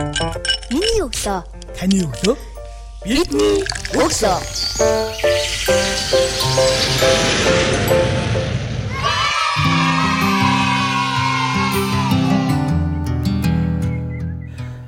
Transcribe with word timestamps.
Миний 0.00 1.02
өглөө. 1.04 1.40
Таны 1.76 1.98
өглөө. 2.06 2.36
Бидний 3.04 3.60
өглөө. 3.92 4.38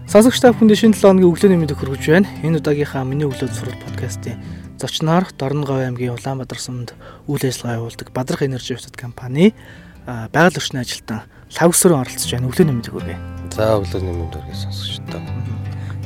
Сонсогч 0.08 0.40
та 0.40 0.52
бүхэнд 0.56 0.72
шинэ 0.80 0.96
7 0.96 1.20
өдрийн 1.20 1.28
өглөөний 1.28 1.60
мэдээг 1.60 1.76
хүргэж 1.76 2.04
байна. 2.08 2.32
Энэ 2.40 2.64
удаагийнхаа 2.64 3.04
миний 3.04 3.28
өглөө 3.28 3.52
сурал 3.52 3.76
подкастын 3.84 4.40
зочноор 4.80 5.28
Дорноговь 5.36 5.84
аймгийн 5.92 6.16
Улаанбаатар 6.16 6.56
сумд 6.56 6.96
үйл 7.28 7.44
ажиллагаа 7.44 7.84
явуулдаг 7.84 8.08
Бадрах 8.16 8.48
энержи 8.48 8.80
бусад 8.80 8.96
компани 8.96 9.52
байгаль 10.08 10.56
орчны 10.56 10.80
ажилтан 10.80 11.28
лавсрын 11.60 12.00
оролцож 12.00 12.32
байна. 12.32 12.48
Өглөөний 12.48 12.76
мэдээг 12.80 12.96
хүргэе. 12.96 13.41
За 13.52 13.76
өглөөний 13.76 14.16
мэнд 14.16 14.32
хүргэе 14.32 14.56
сонсогчдоо. 14.56 15.20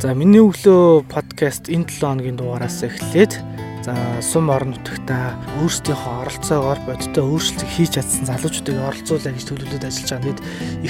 За 0.02 0.18
миний 0.18 0.42
өглөө 0.42 1.06
подкаст 1.06 1.70
энэ 1.70 1.86
7 1.86 2.02
хоногийн 2.02 2.34
дугаараас 2.34 2.82
эхлээд 2.82 3.38
за 3.86 3.94
сум 4.18 4.50
орон 4.50 4.74
нутагта 4.74 5.38
өөрсдийнхөө 5.62 6.26
оролцоогоор 6.26 6.80
бодиттой 6.90 7.22
өөрчлөлт 7.22 7.62
хийж 7.70 7.94
чадсан 7.94 8.26
залуучуудыг 8.26 8.82
оролцуулаа 8.82 9.30
гэж 9.30 9.46
төлөвлөд 9.46 9.86
ажиллаж 9.86 10.10
байгаа. 10.10 10.26
Тэгэд 10.26 10.40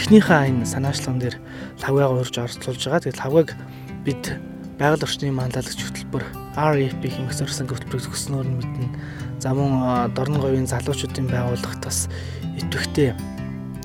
эхнийхээ 0.01 0.49
энэ 0.49 0.65
санаачлаган 0.65 1.21
дээр 1.21 1.37
лавгагаа 1.85 2.25
урьж 2.25 2.37
оролцуулж 2.41 2.83
байгаа. 2.89 3.05
Тэгэд 3.05 3.21
лавгаг 3.21 3.49
бид 4.09 4.23
байгаль 4.81 5.05
орчны 5.05 5.29
манлайлагч 5.37 5.81
хөтөлбөр 5.85 6.25
RFP 6.57 7.03
хэмээх 7.05 7.37
зорьсон 7.37 7.69
хөтөлбөрийг 7.69 8.09
зөвснөөр 8.09 8.49
нь 8.49 8.57
мэднэ. 8.65 8.89
За 9.45 9.53
мөн 9.53 10.09
Дорноговийн 10.17 10.65
залуучуудын 10.65 11.29
байгууллагт 11.29 11.85
бас 11.85 12.09
идэвхтэй 12.57 13.13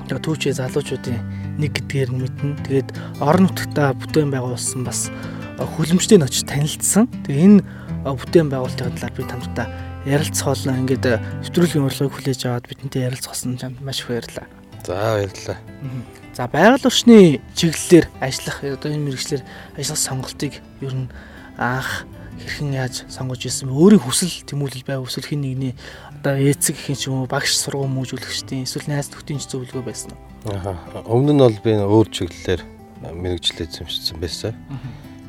түүчээ 0.08 0.56
залуучуудын 0.56 1.41
нэг 1.58 1.72
гэдгээр 1.76 2.10
нь 2.12 2.20
мэднэ. 2.22 2.60
Тэгээд 2.68 2.88
орон 3.20 3.48
нутгата 3.48 3.92
бүтээн 3.98 4.30
байгуулсан 4.32 4.84
бас 4.86 5.10
хүлэмжтэй 5.58 6.18
нь 6.18 6.26
очиж 6.26 6.44
танилцсан. 6.48 7.08
Тэгээ 7.26 7.44
энэ 7.46 7.60
бүтээн 8.04 8.48
байгуулалтын 8.48 8.96
талаар 8.96 9.14
би 9.16 9.24
тамтаа 9.26 9.66
ярилцах 10.06 10.54
болно. 10.54 10.80
Ингээд 10.80 11.04
нэвтрүүлгийн 11.46 11.86
урилгыг 11.86 12.12
хүлээж 12.12 12.40
аваад 12.46 12.66
бидэнтэй 12.66 13.06
ярилцах 13.06 13.32
болсон 13.34 13.58
чамд 13.58 13.78
маш 13.80 14.02
их 14.02 14.08
баярлалаа. 14.10 14.46
За 14.82 14.94
баярлалаа. 14.94 15.58
За 16.34 16.48
байгаль 16.48 16.86
орчны 16.88 17.40
чиглэлээр 17.54 18.06
ажиллах 18.18 18.58
одоо 18.64 18.90
энэ 18.90 19.06
мэрэгчлэр 19.06 19.42
ажиллах 19.78 20.00
сонголтыг 20.00 20.52
ер 20.82 20.94
нь 20.96 21.12
анх 21.60 22.08
хэрхэн 22.42 22.72
яаж 22.74 23.06
сонгож 23.06 23.46
ирсэн? 23.46 23.70
Өөрийн 23.70 24.02
хүсэл 24.02 24.42
тэмүүлэл 24.48 24.88
байв 24.88 25.06
эсвэл 25.06 25.28
хин 25.28 25.44
нэгний 25.46 25.74
одоо 26.22 26.38
эцэг 26.38 26.78
гэх 26.78 26.94
юм 26.94 26.96
ч 26.96 27.02
юм 27.10 27.14
уу 27.18 27.26
багш 27.26 27.58
сургууль 27.58 27.90
мужүүлэгчдийн 27.90 28.62
эсвэл 28.62 28.86
найз 28.86 29.10
нөхдийн 29.10 29.42
зөвлөгөө 29.42 29.82
байсан 29.82 30.14
уу? 30.14 30.54
Аа. 30.54 30.78
Өмнө 31.10 31.34
нь 31.34 31.42
бол 31.42 31.58
би 31.58 31.74
өөр 31.74 32.06
чиглэлээр 32.14 32.62
мэрэгчлээ 33.10 33.66
эзэмшсэн 33.66 34.22
байсан. 34.22 34.54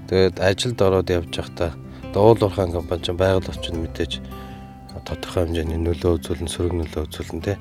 Тэгээд 0.05 0.37
ажилд 0.37 0.77
ороод 0.77 1.09
явж 1.09 1.33
байхдаа 1.33 1.73
уул 2.13 2.37
уурхаан 2.37 2.77
компани 2.77 3.01
ч 3.01 3.09
байгаль 3.09 3.49
орчин 3.49 3.81
мэдээж 3.81 4.21
тодорхой 5.01 5.49
хэмжээний 5.49 5.81
нөлөө 5.81 6.21
үзүүлэн 6.21 6.53
сөрөг 6.53 6.73
нөлөө 6.77 7.01
үзүүлэн 7.09 7.41
тэ. 7.41 7.57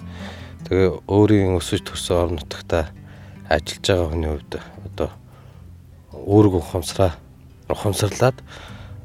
Тэгээ 0.69 0.91
өөрийн 1.09 1.57
өсөж 1.57 1.89
төрсөн 1.89 2.17
орон 2.21 2.37
нутагта 2.37 2.93
ажиллаж 3.49 3.81
байгаа 3.81 4.09
хүний 4.13 4.29
хувьд 4.29 4.53
одоо 4.93 5.11
үүрэг 6.13 6.55
ухамсараа 6.61 7.17
ухамсарлаад 7.73 8.37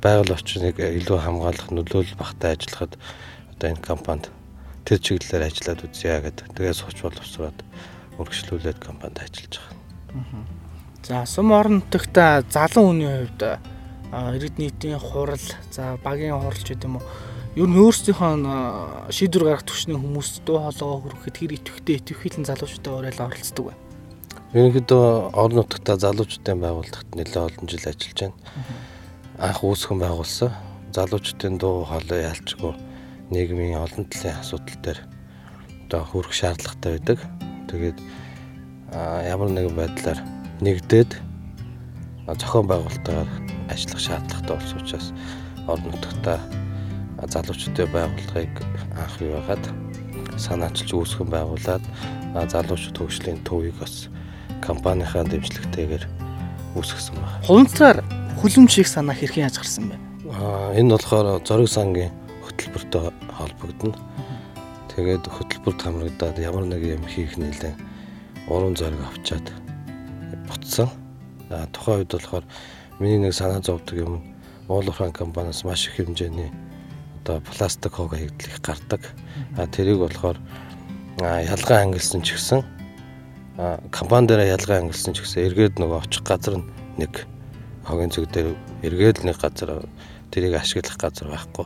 байгаль 0.03 0.35
орчныг 0.35 0.75
илүү 0.83 1.15
хамгаалах 1.15 1.71
нөлөөлөл 1.71 2.19
багтаа 2.19 2.59
ажиллахад 2.59 2.99
одоо 3.57 3.73
энэ 3.73 3.81
компанид 3.81 4.29
тэр 4.85 5.01
чиглэлээр 5.01 5.49
ажиллаад 5.49 5.81
үзье 5.81 6.21
гэдэг. 6.21 6.53
Тэгээ 6.53 6.75
сууч 6.77 6.97
боловсроод 7.01 7.57
үргэлжлүүлээд 8.21 8.77
компанид 8.77 9.17
ажиллаж 9.17 9.53
байгаа. 9.57 10.45
За 11.03 11.25
сум 11.25 11.51
орон 11.51 11.81
нутагта 11.81 12.45
залуу 12.53 12.93
хүний 12.93 13.09
хувьд 13.09 13.41
иргэд 14.13 14.61
нийтийн 14.61 15.01
хурал, 15.01 15.41
за 15.73 15.97
багийн 16.05 16.37
хуралч 16.37 16.69
гэдэг 16.69 16.85
юм 16.85 17.01
уу 17.01 17.05
ер 17.57 17.65
нь 17.67 17.81
өөрсдийнхөө 17.81 19.09
шийдвэр 19.09 19.43
гаргах 19.49 19.65
төвчний 19.65 19.97
хүмүүс 19.97 20.45
дуу 20.45 20.61
хоолойгоо 20.61 21.01
хүргэхэд 21.01 21.37
хэр 21.41 21.53
итгэвтэй 21.57 21.95
итгэвхийлэн 21.97 22.45
залуучуудаа 22.45 22.93
уриалаа 23.01 23.27
оролцдог 23.33 23.65
вэ? 23.65 23.75
Ерөнхийдөө 24.53 25.05
орон 25.33 25.57
нутгата 25.65 25.97
залуучуудын 25.97 26.61
байгууллагт 26.61 27.09
нэлээд 27.17 27.41
олон 27.41 27.65
жил 27.65 27.89
ажиллаж 27.89 28.19
байна. 28.21 28.37
Анх 29.41 29.59
үүсгэн 29.65 29.97
байгуулсан. 29.97 30.53
Залуучуудын 30.93 31.57
дуу 31.57 31.83
хоолой 31.89 32.29
ялчгүй 32.29 32.86
нийгмийн 33.31 33.77
олон 33.77 34.05
талын 34.07 34.39
асуудал 34.39 34.79
дээр 34.83 34.99
одоо 35.87 36.01
хүрэх 36.03 36.33
шаардлагатай 36.33 36.91
байдаг. 36.95 37.19
Тэгээд 37.67 37.97
ямар 39.27 39.49
нэгэн 39.51 39.75
байдлаар 39.75 40.19
нэгдээд 40.63 41.11
зохион 42.27 42.67
байгуулалтаар 42.67 43.29
ажиллах 43.71 43.99
шаардлагатай 43.99 44.55
болсон 44.55 44.79
учраас 44.79 45.07
орон 45.67 45.91
нутгата 45.91 46.39
залуучуудын 47.27 47.91
байгууллагыг 47.91 48.55
анх 48.95 49.15
юу 49.19 49.35
яагаад 49.39 49.63
санаачилж 50.39 50.91
үүсгэн 50.93 51.29
байгуулад 51.31 51.83
залуучууд 52.35 52.97
хөгжлийн 52.97 53.43
төвийг 53.43 53.75
бас 53.79 54.07
компанийнхаа 54.63 55.23
дэмжлэгтэйгээр 55.27 56.03
үүсгэсэн 56.75 57.15
байна. 57.15 57.43
Хуванцаар 57.43 57.97
хүлэмж 58.39 58.71
хийх 58.71 58.87
санаа 58.87 59.15
хэрхэн 59.15 59.49
яаж 59.49 59.57
гарсан 59.57 59.89
бэ? 59.91 59.95
Аа 60.31 60.77
энэ 60.77 60.93
болохоор 60.93 61.41
зориг 61.41 61.67
сангийн 61.67 62.11
хөтөлбөртэй 62.57 63.13
холбогдно. 63.37 63.93
Тэгээд 64.89 65.29
хөтөлбөрт 65.29 65.81
хамрагдаад 65.81 66.41
ямар 66.41 66.65
нэг 66.65 66.81
юм 66.81 67.05
хийх 67.05 67.37
нэлээ 67.37 67.77
уран 68.49 68.73
зориг 68.73 68.97
авчаад 69.05 69.45
буцсан. 70.49 70.89
Аа 71.53 71.69
тухайн 71.69 72.01
үед 72.01 72.11
болохоор 72.17 72.45
миний 72.97 73.21
нэг 73.21 73.37
санаа 73.37 73.61
зовдөг 73.61 74.01
юм 74.01 74.25
уулуурхаан 74.67 75.13
компаниас 75.13 75.63
маш 75.63 75.85
их 75.85 76.01
хэмжээний 76.01 76.49
одоо 77.21 77.45
пластик 77.45 77.93
хог 77.93 78.17
хэвдлэх 78.17 78.57
гардаг. 78.65 79.01
Аа 79.57 79.69
тэрийг 79.69 80.01
болохоор 80.01 80.41
ялгаа 81.21 81.85
ангилсан 81.85 82.25
ч 82.25 82.33
гэсэн 82.33 82.65
компани 83.93 84.27
дээр 84.33 84.49
ялгаа 84.57 84.81
ангилсан 84.81 85.13
ч 85.13 85.21
гэсэн 85.21 85.45
эргээд 85.45 85.77
нөгөө 85.77 86.01
очих 86.01 86.25
газар 86.25 86.57
нь 86.57 86.65
нэг 86.97 87.29
хогийн 87.85 88.09
зүг 88.09 88.33
дээр 88.33 88.57
эргээд 88.81 89.25
нэг 89.29 89.37
газар 89.37 89.85
тэрийг 90.31 90.55
ашиглах 90.59 90.97
газар 90.97 91.27
байхгүй. 91.31 91.65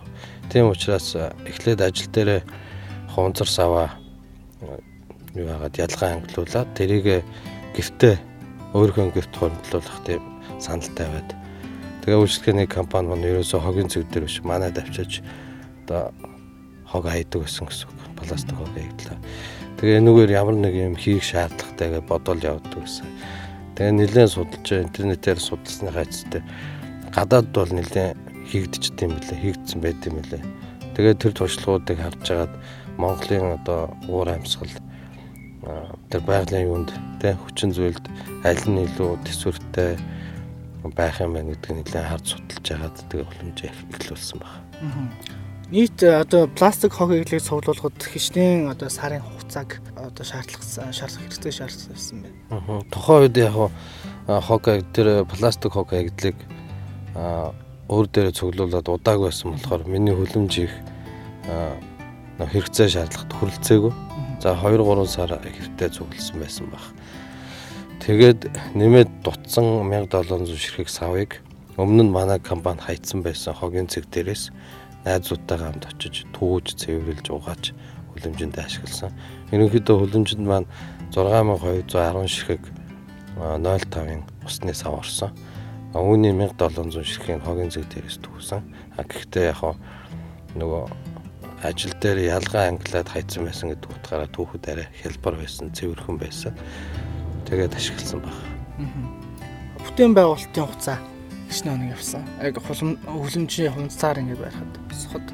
Тийм 0.49 0.69
учраас 0.69 1.15
эхлээд 1.15 1.81
ажил 1.81 2.09
дээр 2.11 2.43
хунцар 3.09 3.47
саваа 3.47 3.89
юу 5.35 5.47
хагаад 5.47 5.75
ялгаа 5.77 6.09
ангилуулад 6.19 6.69
тэрийг 6.75 7.23
гифтээ 7.75 8.15
өөрийнхөө 8.75 9.15
гифт 9.15 9.33
хөрөнгөлүүлэх 9.35 9.99
тийм 10.05 10.21
санал 10.59 10.91
тавиад 10.95 11.29
тэгээ 12.03 12.19
үйлчлэгээний 12.19 12.67
компани 12.67 13.07
маань 13.07 13.27
ерөөсөө 13.27 13.59
хогийн 13.61 13.89
зүг 13.91 14.07
дээр 14.11 14.25
биш 14.27 14.39
манайд 14.43 14.77
авчиж 14.77 15.23
одоо 15.85 16.11
хог 16.87 17.05
хайдаг 17.07 17.47
гэсэн 17.47 17.67
гэсэн 17.67 17.87
үг. 17.87 17.99
Пластик 18.19 18.57
хог 18.57 18.69
хайдлаа. 18.75 19.19
Тэгээ 19.79 19.99
энэгээр 20.03 20.31
ямар 20.35 20.55
нэг 20.59 20.73
юм 20.75 20.95
хийх 20.99 21.23
шаардлагатай 21.23 21.87
гэж 21.95 22.03
бодол 22.05 22.41
явдаг 22.41 22.83
гэсэн. 22.83 23.07
Тэгээ 23.75 23.93
нэлээд 23.97 24.31
судалж 24.35 24.67
интернетээр 24.71 25.39
судалсныхаа 25.39 26.03
эцэстээ 26.03 26.43
гадаад 27.11 27.47
бол 27.51 27.71
нэлээд 27.71 28.30
хийгдчихдээ 28.51 29.07
юм 29.07 29.15
билээ, 29.15 29.39
хийгдсэн 29.41 29.79
байт 29.81 30.01
юм 30.05 30.15
билээ. 30.19 30.43
Тэгээ 30.95 31.15
тэр 31.15 31.33
туршлагуудыг 31.33 31.97
харж 31.97 32.25
агаад 32.27 32.53
Монголын 32.99 33.55
одоо 33.57 33.95
уур 34.11 34.27
амьсгал 34.27 34.75
тэр 36.11 36.21
байгалийн 36.27 36.67
юунд 36.67 36.89
тэ 37.23 37.39
хүчин 37.39 37.71
зүйлд 37.71 38.05
аль 38.43 38.65
нь 38.67 38.83
илүү 38.83 39.23
төсвөртэй 39.23 39.95
байх 40.91 41.21
юм 41.23 41.33
байна 41.37 41.55
гэдгийг 41.55 41.87
нэлээд 41.87 42.09
харж 42.11 42.25
судалж 42.35 42.67
агаад 42.75 42.95
тэгээ 43.07 43.29
боломжийг 43.29 43.75
эхлүүлсэн 43.95 44.37
байна 44.41 45.41
нийт 45.71 46.03
одоо 46.03 46.47
пластик 46.47 46.91
хог 46.93 47.11
эглийг 47.15 47.41
цуглуулахад 47.41 47.95
хичнээн 47.95 48.67
одоо 48.75 48.89
сарын 48.89 49.23
хугацааг 49.23 49.79
одоо 49.95 50.25
шаардлага 50.27 50.91
шаардлага 50.91 51.23
хэрэгтэй 51.31 51.51
шаардсан 51.55 52.25
байна. 52.27 52.83
Тухайн 52.91 53.31
үед 53.31 53.37
яг 53.39 53.55
хог 54.27 54.63
тэр 54.91 55.23
пластик 55.31 55.71
хог 55.71 55.93
эглийг 55.95 56.35
өөр 57.91 58.07
дээрээ 58.07 58.31
цуглуулад 58.39 58.87
удаагүй 58.87 59.27
байсан 59.27 59.51
болохоор 59.51 59.83
миний 59.83 60.15
хүлэмж 60.15 60.53
их 60.63 60.73
хэрэгцээ 62.39 62.87
шаардлагат 62.87 63.31
хүрэлцээгүй. 63.35 63.93
За 64.39 64.55
2 64.55 64.79
3 64.79 65.05
сар 65.05 65.35
хэрэгтэй 65.35 65.89
цугласан 65.91 66.37
байсан 66.39 66.65
баг. 66.71 66.85
Тэгээд 67.99 68.39
нэмээд 68.79 69.11
дутсан 69.21 69.85
1700 69.91 70.55
ширхэг 70.55 70.89
савыг 70.89 71.43
өмнө 71.77 72.07
нь 72.07 72.15
манай 72.15 72.39
компани 72.39 72.81
хайцсан 72.81 73.21
байсан 73.21 73.53
хогийн 73.53 73.91
цэг 73.91 74.07
дээрээс 74.09 74.49
найзуудтайгаа 75.05 75.75
хамт 75.75 75.85
очиж 75.91 76.25
түүж 76.33 76.79
цэвэрлж 76.81 77.27
угааж 77.29 77.75
хүлэмжиндээ 78.15 78.65
ашигласан. 78.65 79.11
Ерөнхийдөө 79.53 79.95
хүлэмжинд 79.99 80.45
маань 80.47 80.67
6210 81.13 82.27
ширхэг 82.27 82.63
0.5-ын 83.37 84.23
усны 84.45 84.73
сав 84.73 84.97
орсон. 84.97 85.29
Үүний 85.91 86.31
1700 86.31 87.03
ширхгийн 87.03 87.43
хогийн 87.43 87.67
зэг 87.67 87.85
дээрээс 87.91 88.23
түүсэн. 88.23 88.63
А 88.95 89.03
гэхдээ 89.03 89.51
яг 89.51 89.75
нөгөө 90.55 90.83
ажил 91.67 91.93
дээр 91.99 92.31
ялгаа 92.31 92.71
ангилаад 92.71 93.09
хайцсан 93.11 93.45
байсан 93.45 93.75
гэдэг 93.75 93.91
утгаараа 93.91 94.29
түүхэд 94.31 94.65
арай 94.71 94.87
хялбар 95.03 95.35
байсан, 95.35 95.69
цэвэрхэн 95.75 96.17
байсан. 96.17 96.53
Тэгээд 97.45 97.75
ашигласан 97.75 98.23
баг. 98.23 98.37
бүтээн 99.83 100.15
байгуулалтын 100.15 100.63
хугацаа 100.65 100.97
гэж 101.51 101.59
нэг 101.67 101.93
явсан. 101.99 102.23
Яг 102.39 102.55
хулам 102.63 102.95
хөлөмжийн 103.05 103.75
хунцаар 103.75 104.23
ингээд 104.23 104.41
байхад 104.41 104.71
босоход 104.87 105.27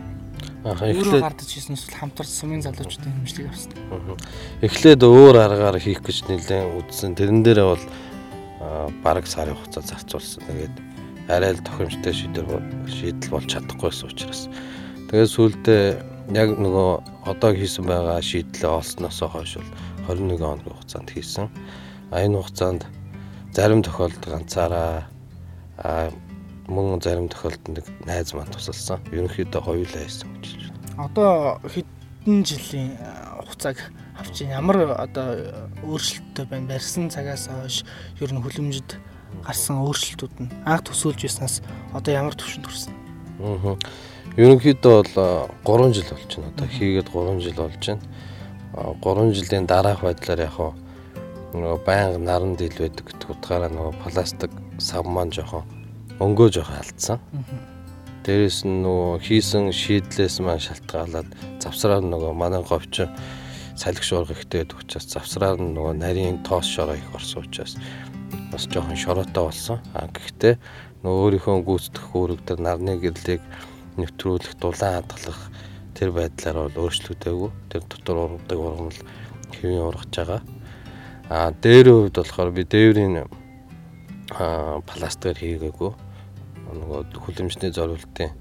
Аха 0.65 0.89
өөрөө 0.89 1.21
гардаж 1.21 1.48
хийсэн 1.48 1.77
эсвэл 1.77 2.01
хамтарч 2.01 2.31
сумын 2.33 2.65
залуучуудын 2.65 3.13
хэмжлэг 3.24 3.48
авсан. 3.48 3.71
эхлээд 4.59 5.01
өөр 5.06 5.36
аргаар 5.38 5.80
хийх 5.80 6.04
гэж 6.04 6.27
нэлээд 6.27 6.75
үзсэн. 6.81 7.15
Тэрэн 7.15 7.45
дээрээ 7.45 7.68
бол 7.71 7.83
бараг 9.04 9.28
сарын 9.28 9.56
хугацаа 9.56 9.84
зарцуулсан. 9.84 10.44
Тэгээд 10.48 10.75
арай 11.28 11.52
л 11.54 11.66
тохиромжтой 11.66 12.14
шийдэл 12.14 12.62
шийдэл 12.88 13.31
болж 13.31 13.48
чадахгүйсэн 13.52 14.08
учраас. 14.08 14.42
Тэгээд 15.12 15.34
сүүлдээ 15.36 15.84
яг 16.36 16.50
нөгөө 16.60 16.90
одоо 17.28 17.52
хийсэн 17.56 17.88
байгаа 17.88 18.19
шийдлээ 18.19 18.72
олсноос 18.72 19.19
хойш 19.24 19.60
бол 20.08 20.16
21 20.16 20.40
хоногийн 20.40 20.75
хугацаанд 20.75 21.10
хийсэн. 21.12 21.48
А 22.12 22.24
энэ 22.24 22.40
хугацаанд 22.40 22.84
зарим 23.56 23.84
тохиолдолд 23.84 24.25
ганцаараа 24.28 25.08
а 25.78 26.12
мөн 26.68 27.00
зарим 27.00 27.31
тохиолдолд 27.31 27.68
нэг 27.80 27.86
найз 28.04 28.34
маань 28.36 28.52
тусалсан. 28.52 29.00
Ерөнхийдөө 29.12 29.62
хоёулаа 29.64 30.04
хийсэн 30.04 30.28
гэж 30.36 30.48
байна. 30.60 30.75
Одоо 31.08 31.31
хэдэн 31.64 32.44
жилийн 32.44 32.92
хугацааг 33.48 33.78
авч 34.19 34.42
ямар 34.44 34.98
одоо 34.98 35.54
өөрчлөлттэй 35.86 36.46
байна? 36.46 36.68
Барьсан 36.74 37.10
цагаас 37.10 37.48
хойш 37.48 37.86
ер 38.19 38.31
нь 38.34 38.42
хөлөмжөд 38.42 38.98
гарсан 39.46 39.81
өөрчлөлтүүд 39.86 40.36
нь 40.42 40.52
анх 40.66 40.84
төсөөлж 40.90 41.22
байснаас 41.24 41.62
одоо 41.94 42.12
ямар 42.14 42.36
төвшөнд 42.36 42.66
хүрсэн? 42.66 42.94
Аа. 43.42 43.78
Ерөнхийдөө 44.38 44.96
бол 45.66 45.88
3 45.88 45.94
жил 45.94 46.10
болж 46.14 46.31
байна. 46.36 46.52
Одоо 46.54 46.68
хийгээд 46.68 47.10
3 47.10 47.42
жил 47.42 47.58
болж 47.58 47.84
байна. 47.86 48.04
3 48.78 49.34
жилийн 49.34 49.66
дараах 49.66 50.02
байдлаар 50.06 50.42
яг 50.46 50.58
нөгөө 51.54 51.80
байнга 51.86 52.19
наран 52.19 52.54
дийл 52.60 52.75
байдаг 52.78 53.08
гэдэг 53.08 53.30
утгаараа 53.34 53.72
нөгөө 53.72 53.94
пластик 54.04 54.52
сав 54.78 55.08
маань 55.08 55.31
жоохон 55.31 55.64
өнгөө 56.19 56.50
жоохон 56.54 56.78
алдсан. 56.78 57.19
Дээрээс 58.28 58.68
нь 58.68 58.84
нөгөө 58.84 59.24
хийсэн 59.24 59.72
шийдлээс 59.72 60.38
маань 60.44 60.62
шалтгаалаад 60.62 61.30
завсраар 61.64 62.04
нөгөө 62.04 62.34
манай 62.36 62.62
говьч 62.62 63.08
салхи 63.77 64.01
шуурга 64.03 64.33
ихтэй 64.33 64.65
байдаг 64.65 64.81
учраас 64.81 65.06
завсраар 65.06 65.62
нь 65.62 65.77
нөгөө 65.77 65.94
нарийн 66.01 66.41
тоос 66.41 66.65
шороо 66.65 66.97
их 66.97 67.13
орсон 67.13 67.45
учраас 67.45 67.77
бас 68.51 68.65
жоохон 68.65 68.97
шороотой 68.97 69.44
болсон. 69.45 69.77
А 69.94 70.09
гэхдээ 70.09 70.57
нөгөө 71.06 71.21
өөрийнхөө 71.24 71.57
гүйцэтгэх 71.62 72.09
үүрэг 72.18 72.41
дээр 72.41 72.59
нарны 72.65 72.97
гэрлийг 72.97 73.44
нэвтрүүлэх, 74.01 74.57
дулаан 74.57 75.06
хадгалах 75.06 75.41
тэр 75.94 76.09
байдлаар 76.09 76.57
бол 76.65 76.89
өөрчлөгдөөгүй. 76.89 77.51
Тэр 77.69 77.83
дотор 77.85 78.18
ургадаг 78.18 78.57
ургамал 78.57 79.00
хэвийн 79.53 79.85
ургаж 79.85 80.13
байгаа. 80.18 80.41
А 81.30 81.51
дээрийн 81.53 82.09
хувьд 82.09 82.18
болохоор 82.18 82.51
би 82.57 82.63
дээврийн 82.65 83.15
а 84.33 84.81
пластикаар 84.89 85.38
хийгээгүй. 85.38 85.91
Нөгөө 86.73 87.00
хүлэмжний 87.13 87.71
зориултын 87.71 88.33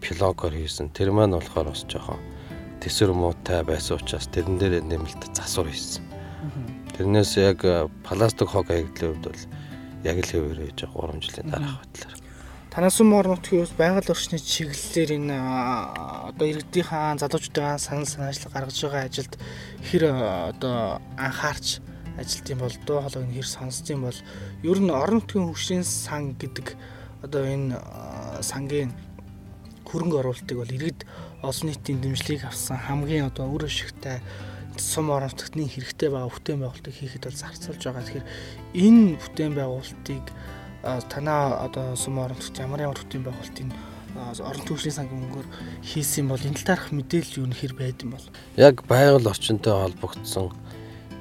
пилогоор 0.00 0.54
хийсэн. 0.54 0.94
Тэр 0.94 1.10
маань 1.10 1.34
болохоор 1.34 1.74
бас 1.74 1.82
жоохон 1.82 2.22
тэсвэр 2.82 3.12
муутай 3.12 3.62
байсан 3.66 3.98
учраас 3.98 4.26
тэрэн 4.30 4.58
дээр 4.58 4.82
нэмэлт 4.86 5.34
засвар 5.34 5.68
хийсэн. 5.68 6.04
Тэрнээс 6.94 7.38
яг 7.38 7.62
пластик 8.06 8.48
хог 8.50 8.70
хаягдлын 8.70 9.18
хувьд 9.18 9.26
бол 9.26 9.42
яг 10.04 10.16
л 10.18 10.30
хэвээр 10.30 10.60
байж 10.62 10.78
байгаа 10.86 11.14
3 11.14 11.22
жилийн 11.22 11.50
дараах 11.50 11.78
байдлаар. 11.82 12.16
Танаас 12.70 12.94
сүм 12.94 13.10
орон 13.16 13.34
нутгийн 13.34 13.62
улс 13.66 13.74
байгаль 13.74 14.12
орчны 14.12 14.38
чиглэлээр 14.38 15.10
энэ 15.18 15.36
одоо 16.30 16.46
иргэдийнхэн 16.46 17.18
залуучуудын 17.18 17.82
санал 17.82 18.06
санаачлал 18.06 18.54
гаргаж 18.54 18.78
байгаа 18.78 19.02
ажилд 19.08 19.34
хэр 19.88 20.02
одоо 20.54 21.02
анхаарч 21.18 21.82
ажилтсан 22.20 22.58
бол 22.58 22.76
дуу 22.86 22.98
хоолойг 23.02 23.34
хэр 23.34 23.48
сонсдсон 23.48 24.00
бол 24.06 24.18
ер 24.62 24.78
нь 24.78 24.94
орон 24.94 25.18
нутгийн 25.18 25.48
хөгжлийн 25.50 25.82
сан 25.82 26.38
гэдэг 26.38 26.76
одоо 27.24 27.42
энэ 27.42 27.74
сангийн 28.42 28.94
хөрөнгө 29.88 30.20
оруулалтыг 30.20 30.56
бол 30.58 30.76
иргэд 30.76 31.00
олон 31.42 31.66
нийтийн 31.70 32.00
дэмжлэгийг 32.02 32.44
авсан 32.44 32.78
хамгийн 32.78 33.30
одоо 33.30 33.46
үр 33.50 33.66
ашигтай 33.66 34.20
сум 34.76 35.10
орон 35.10 35.30
нутгтны 35.30 35.66
хэрэгтэй 35.66 36.10
байгаа 36.10 36.30
бүтээн 36.30 36.60
байгуулалтыг 36.62 36.94
хийхэд 36.94 37.24
бол 37.26 37.42
зарцуулж 37.42 37.82
байгаа. 37.82 38.02
Тэгэхээр 38.06 38.26
энэ 38.74 39.18
бүтээн 39.18 39.54
байгуулалтыг 39.54 40.24
танаа 41.10 41.66
одоо 41.66 41.96
сум 41.96 42.18
орон 42.18 42.38
нутгт 42.38 42.58
ямар 42.58 42.80
ямар 42.86 42.98
бүтээн 42.98 43.24
байгуулалтын 43.26 43.70
орон 44.18 44.64
төвчлийн 44.66 44.94
сангийн 44.94 45.22
мөнгөөр 45.22 45.48
хийсэн 45.82 46.26
бол 46.30 46.42
энэ 46.42 46.58
талаарх 46.58 46.90
мэдээлэл 46.90 47.38
юу 47.42 47.46
нөхөр 47.50 47.74
байд 47.74 48.02
юм 48.02 48.14
бол 48.14 48.26
Яг 48.56 48.82
байгаль 48.86 49.30
орчинтой 49.30 49.74
холбогдсон 49.74 50.50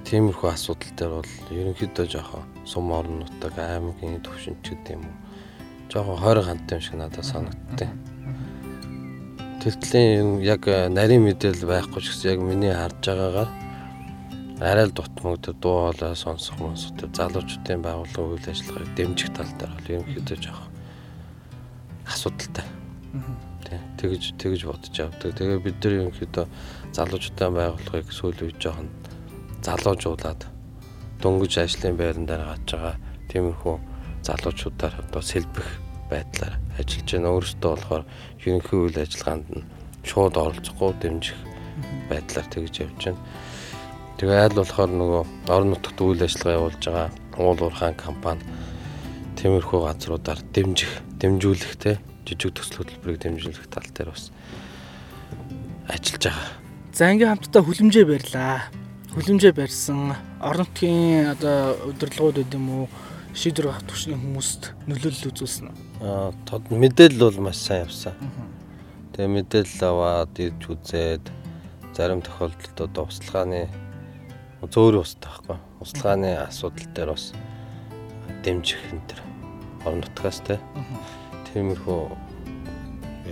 тиймэрхүү 0.06 0.50
асуудал 0.50 0.94
дээр 0.98 1.14
бол 1.20 1.34
ерөнхийдөө 1.52 2.06
жоохон 2.08 2.44
сум 2.66 2.90
орон 2.94 3.22
нутаг 3.22 3.54
аймгийн 3.60 4.22
төвшинч 4.24 4.64
гэдэг 4.66 4.98
юм 4.98 5.04
уу. 5.06 5.18
Жоохон 5.92 6.18
хойрон 6.18 6.46
хандтай 6.48 6.78
юм 6.80 6.84
шиг 6.86 6.96
надад 6.96 7.26
санагдтыг. 7.26 7.90
Тэгтлийн 9.68 10.40
яг 10.48 10.64
нарийн 10.64 11.28
мэдээлэл 11.28 11.68
байхгүй 11.68 12.00
ч 12.00 12.16
гэсэн 12.16 12.32
яг 12.32 12.40
миний 12.40 12.72
харж 12.72 13.04
байгаагаар 13.04 13.52
арай 14.64 14.88
л 14.88 14.96
дутмаг 14.96 15.44
тэр 15.44 15.60
дуу 15.60 15.92
хоолой 15.92 16.16
сонсох 16.16 16.56
сонсох 16.56 16.96
тэр 16.96 17.12
залуучуудын 17.12 17.84
байгууллагын 17.84 18.32
үйл 18.32 18.48
ажиллагааг 18.48 18.96
дэмжих 18.96 19.36
тал 19.36 19.52
дээр 19.60 19.76
бол 19.76 19.92
ерөнхийдөө 19.92 20.38
жоохон 20.40 20.72
асуудалтай. 22.08 22.68
Тий. 23.68 23.80
Тэгж 24.00 24.24
тэгж 24.40 24.62
бодож 24.72 24.96
явдаг. 24.96 25.36
Тэгээ 25.36 25.60
бид 25.60 25.78
нар 25.84 25.96
ерөнхийдөө 26.00 26.46
залуучуудын 26.96 27.52
байгууллагыг 27.60 28.08
сүүл 28.08 28.40
үе 28.48 28.56
жоохон 28.56 28.88
залуужуулаад 29.68 30.48
дөнгөж 31.20 31.54
ажлын 31.60 32.00
байран 32.00 32.24
дээр 32.24 32.56
гаж 32.56 32.64
байгаа 32.72 32.96
тиймэрхүү 33.28 33.76
залуучуудаар 34.24 34.96
одоо 35.04 35.20
сэлбэх 35.20 35.68
байдлаар 36.08 36.56
ажиллаж 36.78 37.10
байна. 37.12 37.34
Өөрөөсөө 37.34 37.62
болохоор 37.62 38.04
ерөнхий 38.46 38.80
үйл 38.80 38.98
ажиллагаанд 39.02 39.48
нь 39.52 39.68
шууд 40.08 40.36
оролцохгүй 40.38 40.92
дэмжих 41.02 41.40
байдлаар 42.10 42.48
тэгж 42.48 42.76
явж 42.86 43.02
байна. 43.12 43.22
Тэгээ 44.18 44.42
айл 44.42 44.56
болохоор 44.58 44.92
нөгөө 44.94 45.24
орон 45.52 45.70
нутгад 45.74 46.00
үйл 46.02 46.22
ажиллагаа 46.26 46.58
явуулж 46.58 46.84
байгаа 46.86 47.10
уул 47.38 47.62
уурхаан 47.62 47.94
компани 47.94 48.42
тиймэрхүү 49.38 49.80
газруудаар 49.86 50.42
дэмжих, 50.54 50.94
дэмжүүлэх 51.22 51.74
те 51.78 51.92
жижиг 52.26 52.58
төсөл 52.58 52.82
хөтөлбөрийг 52.82 53.22
дэмжүүлэх 53.22 53.70
тал 53.70 53.86
дээр 53.94 54.10
бас 54.10 54.34
ажиллаж 55.86 56.24
байгаа. 56.26 56.50
За 56.98 57.14
ингээм 57.14 57.32
хамтдаа 57.38 57.62
хүлэмжээ 57.62 58.06
барьлаа. 58.10 58.58
Хүлэмжээ 59.14 59.54
барьсан 59.54 60.18
орон 60.42 60.66
нутгийн 60.66 61.38
одоо 61.38 61.78
удирдлагууд 61.86 62.42
гэдэг 62.42 62.58
юм 62.58 62.68
уу 62.74 62.86
шийдвэр 63.34 63.68
гаргах 63.72 63.88
түвшний 63.90 64.18
хүмүүст 64.18 64.72
нөлөөлөл 64.88 65.30
үзүүлсэн. 65.32 65.72
Аа 66.04 66.32
тод 66.48 66.70
мэдээлэл 66.72 67.28
бол 67.28 67.50
маш 67.50 67.60
сайн 67.60 67.88
явсан. 67.88 68.16
Тэгээ 69.16 69.34
мэдээлэл 69.34 69.84
аваад 69.88 70.34
ирж 70.38 70.62
үзээд 70.70 71.26
зарим 71.98 72.22
тохиолдолд 72.22 72.78
одоо 72.78 73.10
услахааны 73.10 73.68
зөөр 74.62 75.02
устай 75.02 75.32
байхгүй. 75.32 75.58
Услахааны 75.82 76.30
асуудал 76.46 76.88
дээр 76.94 77.10
бас 77.14 77.34
дэмжих 78.46 78.82
энэ 78.94 79.06
төр 79.10 79.20
орон 79.86 80.02
нутгаас 80.06 80.40
те. 80.46 80.62
Тиймэрхүү 81.50 82.02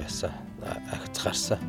яасан 0.02 0.34
агц 0.66 1.18
гарсан. 1.24 1.60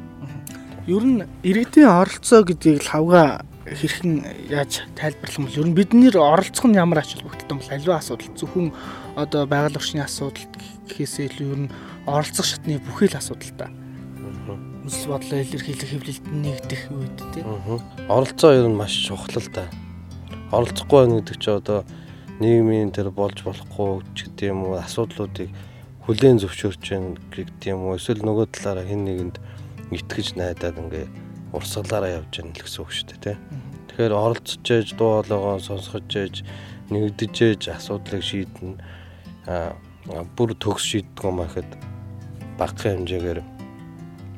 Ер 0.86 1.04
нь 1.04 1.26
иргэдийн 1.42 1.90
оролцоо 1.90 2.44
гэдгийг 2.46 2.86
л 2.86 2.90
хавга 2.90 3.44
хэрхэн 3.66 4.46
яаж 4.46 4.86
тайлбарлах 4.94 5.38
юм 5.38 5.46
бол 5.46 5.58
ер 5.58 5.66
нь 5.66 5.74
бид 5.74 5.90
нэр 5.90 6.16
оролцох 6.22 6.70
нь 6.70 6.78
ямар 6.78 7.02
ач 7.02 7.18
холбогдолтой 7.18 7.50
юм 7.50 7.58
бол 7.58 7.74
аливаа 7.74 7.98
асуудал 7.98 8.30
зөвхөн 8.38 8.68
одоо 9.18 9.42
байгаль 9.50 9.74
орчны 9.74 10.00
асуудал 10.06 10.46
гэхээсээ 10.86 11.26
илүү 11.34 11.48
ер 11.50 11.60
нь 11.66 11.72
оролцох 12.06 12.46
шатны 12.46 12.78
бүхий 12.78 13.10
л 13.10 13.18
асуудалтай. 13.18 13.70
Үсэл 14.86 15.10
бодлоо 15.10 15.42
илэрхийлэх 15.42 15.90
хэвлэлд 15.90 16.24
нэгдэх 16.30 16.82
үед 16.94 17.18
тий. 17.34 17.42
Оролцоо 18.06 18.54
ер 18.54 18.70
нь 18.70 18.78
маш 18.78 18.94
чухал 18.94 19.42
л 19.42 19.50
да. 19.50 19.66
Оролцохгүй 20.54 20.98
байна 21.02 21.18
гэдэг 21.18 21.36
чинь 21.42 21.58
одоо 21.58 21.82
нийгмийн 22.38 22.94
тэр 22.94 23.10
болж 23.10 23.42
болохгүй 23.42 24.06
ч 24.14 24.30
гэдэг 24.30 24.46
юм 24.54 24.70
уу 24.70 24.78
асуудлуудыг 24.78 25.50
хүлээн 26.06 26.38
зөвшөөрч 26.38 26.84
байна 26.86 27.18
гэдэг 27.34 27.66
юм 27.74 27.90
уу 27.90 27.98
эсвэл 27.98 28.22
нөгөө 28.22 28.46
талаараа 28.54 28.86
хэн 28.86 29.02
нэгэнд 29.02 29.36
итгэж 29.90 30.38
найдаад 30.38 30.78
ингээ 30.78 31.25
урсгалаараа 31.52 32.22
явж 32.22 32.32
байгаа 32.42 32.62
гэсэн 32.62 32.80
үг 32.82 32.90
шүү 32.90 33.06
дээ 33.10 33.22
тий. 33.22 33.36
Тэгэхээр 33.90 34.14
оролцож 34.14 34.66
ээж 34.66 34.88
дуу 34.98 35.22
хоолойгоо 35.22 35.58
сонсгож 35.62 36.10
ээж 36.10 36.36
нэгдэж 36.90 37.34
ээж 37.42 37.62
асуудлыг 37.76 38.22
шийднэ. 38.22 38.78
Аа 39.46 39.74
бүр 40.34 40.54
төгс 40.58 40.82
шийддэг 40.82 41.22
юм 41.22 41.42
ахэд 41.42 41.70
багахан 42.58 43.06
хэмжээгээр 43.06 43.40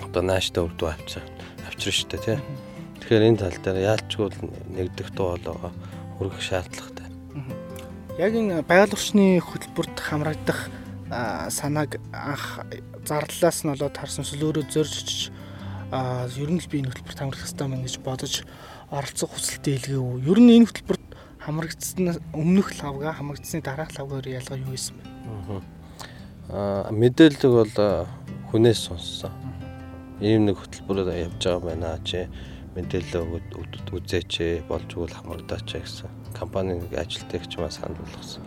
одоо 0.04 0.22
нааштай 0.24 0.64
өвдөө 0.64 0.88
авчирч 0.92 1.28
авчирч 1.68 1.96
шүү 2.04 2.08
дээ 2.12 2.24
тий. 2.24 2.38
Тэгэхээр 3.00 3.28
энэ 3.28 3.40
тал 3.40 3.58
дээр 3.60 3.78
яалчгүй 3.92 4.28
нэгдэх 4.76 5.08
дуу 5.16 5.36
хоолойгоо 5.36 5.72
хүргэх 6.16 6.42
шаардлагатай. 6.44 7.08
Яг 8.16 8.32
энэ 8.32 8.64
байгаль 8.64 8.96
орчны 8.96 9.40
хөтөлбөрт 9.44 9.96
хамрагдах 9.96 10.72
санааг 11.48 12.00
анх 12.12 12.64
зарлалаас 13.04 13.64
нь 13.64 13.72
болоод 13.72 13.96
харсан 13.96 14.24
эсвэл 14.24 14.52
өөрөө 14.52 14.66
зорж 14.68 14.92
очиж 14.92 15.20
а 15.28 15.47
ер 15.92 16.50
нь 16.52 16.60
л 16.60 16.68
би 16.68 16.84
энэ 16.84 16.92
хөтөлбөрт 16.92 17.18
хамрах 17.18 17.40
хэрэгтэй 17.40 17.68
мэн 17.68 17.82
гэж 17.84 17.96
бодож 18.04 18.34
оролцох 18.92 19.30
хүсэлтэй 19.32 19.74
илгээв. 19.80 20.20
Ер 20.28 20.38
нь 20.40 20.52
энэ 20.60 20.68
хөтөлбөрт 20.68 21.06
хамрагдсан 21.40 22.20
өмнөх 22.36 22.76
лавга 22.82 23.12
хамрагдсны 23.16 23.64
дараах 23.64 23.96
лавгаар 23.96 24.28
ялгаа 24.28 24.58
юу 24.60 24.76
байсан 24.76 25.00
бэ? 25.00 25.04
Аа 26.52 26.92
мэдээлэл 26.92 27.48
бол 27.48 27.74
хүнээс 28.52 28.80
сонссон. 28.92 29.32
Ийм 30.20 30.44
нэг 30.44 30.60
хөтөлбөр 30.60 31.08
явж 31.08 31.40
байгаа 31.40 31.64
байна 31.64 31.96
чи 32.04 32.28
мэдээлэл 32.76 33.40
үзээч 33.96 34.68
болж 34.68 34.88
өгвөл 34.92 35.16
хамрагдаач 35.16 35.68
гэсэн 35.72 36.08
компани 36.36 36.78
нэг 36.78 36.92
ажилтгч 36.94 37.56
маа 37.58 37.72
санал 37.72 37.96
болгосон. 37.96 38.44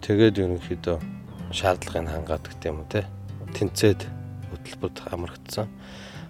Тэгээд 0.00 0.38
ерөнхийдөө 0.38 0.98
шаардлагыг 1.52 2.08
хангаад 2.08 2.44
гэдэг 2.46 2.70
юм 2.70 2.80
уу 2.80 2.88
те. 2.88 3.04
Тэнцээд 3.54 4.06
хөтөлбөрт 4.50 4.98
хамрагдсан. 5.10 5.66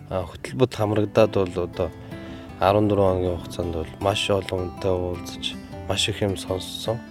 Хөтөлбөрт 0.06 0.74
хамрагдаад 0.78 1.34
бол 1.34 1.54
одоо 1.66 1.90
14 2.62 2.94
хоногийн 2.94 3.36
хугацаанд 3.42 3.74
бол 3.74 3.92
маш 3.98 4.30
олон 4.30 4.70
хүнтэй 4.70 4.94
уулзаж 4.94 5.44
маш 5.88 6.08
их 6.08 6.22
юм 6.22 6.38
сонссон. 6.38 7.02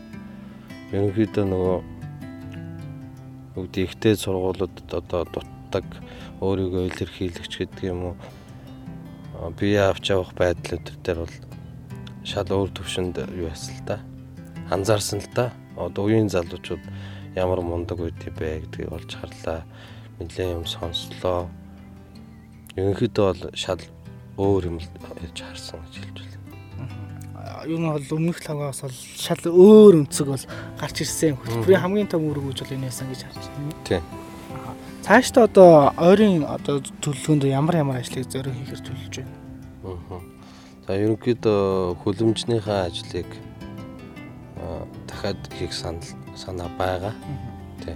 Ерөнхийдөө 0.95 1.43
нөгөө 1.43 1.77
үгдий 3.59 3.83
ихтэй 3.83 4.15
сургуулиудад 4.15 4.87
одоо 4.95 5.27
дутдаг 5.27 5.83
өөрийгөө 6.39 6.87
илэрхийлэгч 6.87 7.53
гэдэг 7.59 7.83
юм 7.83 8.15
уу? 8.15 8.15
Бие 9.59 9.91
авч 9.91 10.15
явах 10.15 10.31
байдлууд 10.39 10.87
дээр 11.03 11.19
бол 11.27 11.35
шал 12.23 12.47
өөр 12.47 12.71
төвшөнд 12.79 13.19
юу 13.35 13.51
ясал 13.51 13.75
та? 13.83 13.99
Анзаарсан 14.71 15.19
л 15.19 15.29
та? 15.35 15.51
Одоо 15.75 16.07
үеийн 16.07 16.31
залуучууд 16.31 16.83
ямар 17.35 17.59
мундаг 17.59 17.99
байд 17.99 18.23
бэ 18.23 18.63
гэдгийг 18.63 18.87
олж 18.87 19.11
харлаа. 19.19 19.67
Нэлээд 20.15 20.63
юм 20.63 20.63
сонслоо 20.63 21.51
ерөнхийдөө 22.75 23.25
бол 23.31 23.43
шал 23.55 23.81
өөр 24.37 24.67
юм 24.67 24.77
ярьж 25.23 25.39
харсан 25.39 25.79
гэж 25.87 25.95
хэлж 26.03 26.17
байна. 26.19 27.63
Юу 27.65 27.79
нь 27.79 27.87
бол 27.87 28.15
өмнөх 28.19 28.39
лагаас 28.43 28.83
бол 28.83 28.97
шал 29.15 29.43
өөр 29.47 30.03
өнцөг 30.03 30.27
бол 30.27 30.45
гарч 30.79 30.97
ирсэн. 31.01 31.39
Хөтөлбөрийн 31.39 31.81
хамгийн 31.81 32.11
том 32.11 32.27
үүрэг 32.27 32.51
гэж 32.51 32.59
бол 32.67 32.75
энэ 32.75 32.87
байсан 32.91 33.07
гэж 33.07 33.21
харж 33.23 33.45
байна. 33.47 33.73
Тийм. 33.87 34.03
Цаашдаа 35.05 35.43
одоо 35.47 35.71
ойрын 36.01 36.43
одоо 36.43 36.83
төлөвлөгөөнд 36.99 37.47
ямар 37.47 37.75
ямар 37.79 37.97
ажлыг 38.03 38.27
зориу 38.27 38.51
хийхээр 38.51 38.81
төлөвлөж 38.83 39.15
байна. 39.23 39.35
Аа. 39.85 40.21
За 40.85 40.93
ерөнхийдөө 40.99 41.61
хөлөмжнийхээ 42.03 42.79
ажлыг 42.89 43.29
дахиад 45.07 45.39
хийх 45.55 45.73
санал 45.73 46.03
санаа 46.35 46.69
байгаа. 46.77 47.13
Тий. 47.85 47.95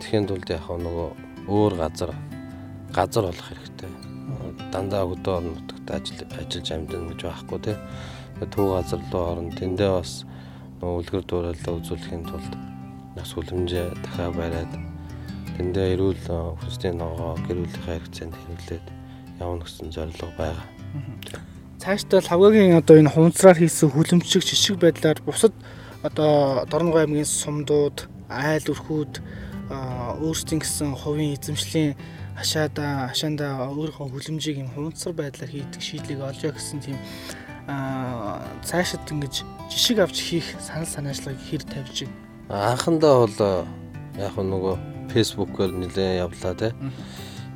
Тэгэхэд 0.00 0.28
тулд 0.30 0.48
яг 0.50 0.64
нөгөө 0.70 1.08
өөр 1.50 1.72
газар 1.76 2.10
газар 2.94 3.24
болох 3.28 3.48
хэрэгтэй. 3.50 4.03
Дандаа 4.72 5.04
өдөө 5.06 5.34
орнот 5.38 5.58
нутагт 5.60 5.90
ажил 5.90 6.20
ажиллаж 6.38 6.68
амьдна 6.70 7.08
гэж 7.12 7.20
байхгүй 7.24 7.58
тий. 7.64 7.76
Төв 8.54 8.66
газар 8.74 9.00
руу 9.12 9.24
орно. 9.32 9.50
Тэндээ 9.54 9.90
бас 9.90 10.24
үлгэр 10.82 11.24
дуурайлаа 11.24 11.74
үзүүлэхийн 11.78 12.24
тулд 12.28 12.52
нас 13.16 13.30
хүлэмжээ 13.32 13.86
дахиад 14.02 14.34
бариад 14.34 14.72
тэндээ 15.56 15.94
эрүүл 15.94 16.22
хүнсний 16.58 16.92
ногоо 16.92 17.38
гэр 17.46 17.62
бүлийнхээ 17.62 17.94
хэрэгцээнд 17.94 18.34
хэрэглээд 18.34 18.86
явна 19.38 19.62
гэсэн 19.62 19.88
зорилго 19.94 20.28
байгаа. 20.34 20.66
Цаашдаа 21.78 22.20
лавгагийн 22.26 22.78
одоо 22.78 22.96
энэ 22.98 23.14
хунцраар 23.14 23.58
хийсэн 23.58 23.90
хүлэмжшиг 23.94 24.42
жишг 24.42 24.82
байдлаар 24.82 25.22
бусад 25.22 25.54
одоо 26.02 26.66
Дорногов 26.66 27.06
аймгийн 27.06 27.24
сумдууд, 27.24 28.10
айл 28.28 28.66
өрхүүд 28.66 29.12
өөрсдийн 30.20 30.60
гэсэн 30.60 30.92
хувийн 30.92 31.38
эзэмшлийн 31.38 31.94
хашаада 32.36 33.08
хашаанда 33.10 33.70
өөрийнхөө 33.70 34.10
хүлэмжийг 34.10 34.58
юм 34.58 34.70
хунцар 34.74 35.12
байдлаар 35.14 35.50
хийдэг 35.50 35.82
шийдлийг 35.82 36.20
олж 36.20 36.40
яа 36.42 36.54
гэсэн 36.54 36.80
тийм 36.82 36.98
аа 37.70 38.42
цаашид 38.66 39.06
ингэж 39.08 39.46
жишг 39.70 39.98
авч 40.02 40.18
хийх 40.20 40.46
санал 40.60 40.86
санаачлагыг 40.86 41.40
хэр 41.48 41.62
тавьж 41.62 42.04
байна. 42.04 42.74
Анхандаа 42.74 43.14
бол 43.24 43.38
яг 44.18 44.34
нөгөө 44.36 44.74
фэйсбүүкээр 45.14 45.72
нэлээд 45.72 46.20
явлаа 46.20 46.54
те. 46.54 46.74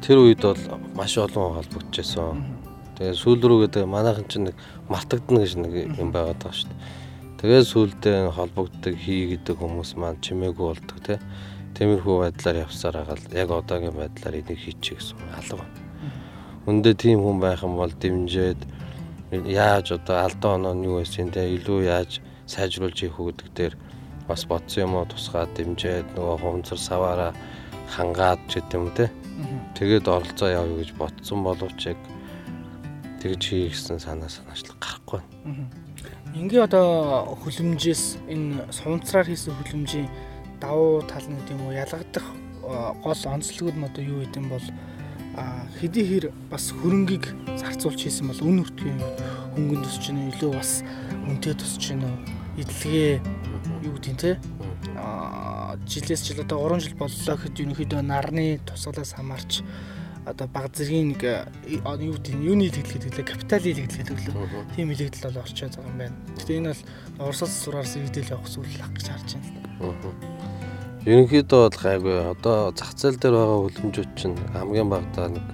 Тэр 0.00 0.24
үед 0.24 0.40
бол 0.40 0.62
маш 0.94 1.18
олон 1.18 1.58
холбогдчихсон. 1.58 2.40
Тэгээ 2.96 3.14
сүүл 3.14 3.42
рүү 3.42 3.58
гэдэг 3.66 3.84
манайхан 3.84 4.26
чинь 4.30 4.48
нэг 4.48 4.56
мартагдана 4.88 5.44
гэж 5.44 5.52
нэг 5.58 5.72
юм 5.98 6.10
байгаад 6.14 6.40
байгаа 6.40 6.56
шүү 6.56 6.70
дээ. 6.70 6.80
Тэгээ 7.38 7.62
сүүлдээ 7.70 8.18
холбогддог 8.34 8.94
хий 8.98 9.30
гэдэг 9.30 9.54
хүмүүс 9.58 9.94
маань 9.94 10.18
чимээгүй 10.18 10.66
болдог 10.72 10.98
те. 11.06 11.20
Тиймэрхүү 11.78 12.16
байдлаар 12.18 12.66
явсаар 12.66 12.96
хагаад 13.06 13.30
яг 13.38 13.50
одоогийн 13.54 13.94
байдлаар 13.94 14.34
энийг 14.42 14.58
хийчих 14.58 14.98
гэсэн 14.98 15.30
алга 15.30 15.62
байна. 15.62 15.78
Үндэ 16.66 16.98
тийм 16.98 17.22
хүн 17.22 17.38
байх 17.38 17.62
юм 17.62 17.78
бол 17.78 17.94
дэмжиэд 17.94 18.60
яаж 19.46 19.94
одоо 19.94 20.26
алдаа 20.26 20.58
оноо 20.58 20.74
нь 20.74 20.90
юу 20.90 20.98
байсан 20.98 21.30
те 21.30 21.46
илүү 21.46 21.86
яаж 21.86 22.18
сайжруулж 22.50 22.98
хийх 22.98 23.14
үү 23.22 23.30
гэдэг 23.30 23.48
дээр 23.54 23.74
бас 24.26 24.42
бодсон 24.50 24.90
юм 24.90 24.98
уу 24.98 25.06
тусгаад 25.06 25.54
дэмжиэд 25.54 26.18
нөгөө 26.18 26.36
хувцар 26.42 26.80
саваараа 26.82 27.32
хангаад 27.94 28.42
ч 28.50 28.58
гэдэг 28.58 28.74
юм 28.74 28.90
те. 28.98 29.06
Тэгээд 29.78 30.10
оролцоо 30.10 30.50
явъя 30.50 30.82
гэж 30.82 30.90
бодсон 30.98 31.46
боловч 31.46 31.94
яг 31.94 32.00
тэгж 33.22 33.42
хийх 33.54 33.78
гэсэн 33.78 34.02
санаа 34.02 34.26
санаачлаг 34.26 34.76
гарахгүй. 34.82 35.22
Ингээ 36.34 36.66
одоо 36.66 37.38
хүлэмжээс 37.38 38.18
энэ 38.26 38.66
сунцраар 38.74 39.30
хийсэн 39.30 39.54
хүлэмжийн 39.56 40.10
давуу 40.60 41.02
тал 41.06 41.26
нь 41.26 41.36
гэдэг 41.38 41.54
юм 41.54 41.62
уу 41.66 41.72
ялгагдах 41.72 42.26
гол 43.02 43.22
онцлогуд 43.26 43.76
нь 43.78 43.86
одоо 43.88 44.04
юу 44.04 44.20
гэдэм 44.22 44.46
бол 44.50 44.66
хэдий 45.80 46.04
хэр 46.04 46.24
бас 46.50 46.74
хөрөнгийг 46.74 47.24
зарцуулж 47.58 48.00
хийсэн 48.02 48.28
бол 48.28 48.42
үн 48.42 48.62
өртгийн 48.66 48.98
хөнгөн 49.54 49.82
тусч 49.86 50.10
гинэ 50.10 50.34
илүү 50.34 50.52
бас 50.52 50.82
үнэтэй 51.26 51.54
тусч 51.54 51.82
гинэ 51.94 52.10
эдлэгээ 52.58 53.22
юу 53.86 53.94
гэдэг 53.96 54.16
те? 54.18 54.32
Жилээс 55.86 56.26
жил 56.26 56.42
одоо 56.42 56.66
3 56.66 56.82
жил 56.82 56.96
боллоо 56.98 57.34
гэхэд 57.38 57.60
ерөнхийдөө 57.62 58.02
нарны 58.02 58.58
тусгалаас 58.66 59.14
хамаарч 59.14 59.62
одоо 60.28 60.46
баг 60.52 60.68
зэргийн 60.76 61.16
нэг 61.16 61.22
юу 61.64 62.12
гэдэг 62.20 62.36
юуны 62.36 62.68
хэлгээд 62.68 63.04
хэлээ 63.08 63.26
капиталын 63.32 63.76
хэлгээд 63.80 64.12
өглөө 64.12 64.76
тийм 64.76 64.92
хэлэгдэл 64.92 65.24
бол 65.32 65.42
орчоод 65.42 65.72
байгаа 65.72 65.88
юм 65.88 65.98
байна. 65.98 66.16
Гэтэ 66.36 66.52
энэ 66.60 66.72
бол 67.16 67.28
урсгал 67.32 67.48
сураараас 67.48 67.96
иргэдэл 67.96 68.32
явах 68.36 68.50
зүйл 68.52 68.82
ах 68.84 68.92
гэж 68.92 69.06
харж 69.08 69.28
байна. 69.40 70.38
Ерөнхийдөө 71.08 71.60
бол 71.64 71.78
гайгүй. 71.80 72.16
Одоо 72.36 72.56
зах 72.76 72.92
зээл 72.92 73.16
дээр 73.16 73.34
байгаа 73.40 73.58
хөлбөмжүүд 73.64 74.10
чинь 74.20 74.36
хамгийн 74.52 74.92
багадаа 74.92 75.28
нэг 75.32 75.46